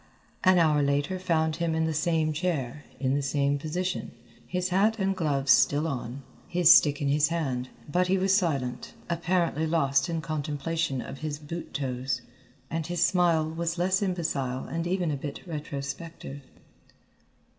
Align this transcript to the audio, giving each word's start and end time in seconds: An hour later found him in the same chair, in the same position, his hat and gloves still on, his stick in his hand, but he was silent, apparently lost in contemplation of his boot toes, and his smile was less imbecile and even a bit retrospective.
An 0.43 0.57
hour 0.57 0.81
later 0.81 1.19
found 1.19 1.57
him 1.57 1.75
in 1.75 1.85
the 1.85 1.93
same 1.93 2.33
chair, 2.33 2.85
in 2.99 3.13
the 3.13 3.21
same 3.21 3.59
position, 3.59 4.09
his 4.47 4.69
hat 4.69 4.97
and 4.97 5.15
gloves 5.15 5.51
still 5.51 5.87
on, 5.87 6.23
his 6.47 6.73
stick 6.73 7.03
in 7.03 7.07
his 7.07 7.27
hand, 7.27 7.69
but 7.87 8.07
he 8.07 8.17
was 8.17 8.35
silent, 8.35 8.95
apparently 9.11 9.67
lost 9.67 10.09
in 10.09 10.19
contemplation 10.19 11.03
of 11.03 11.19
his 11.19 11.37
boot 11.37 11.71
toes, 11.71 12.23
and 12.71 12.87
his 12.87 13.03
smile 13.05 13.47
was 13.47 13.77
less 13.77 14.01
imbecile 14.01 14.65
and 14.65 14.87
even 14.87 15.11
a 15.11 15.15
bit 15.15 15.45
retrospective. 15.45 16.41